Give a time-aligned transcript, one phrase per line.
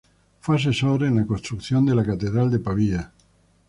[0.39, 3.11] Fue asesor en la construcción de la catedral de Pavía.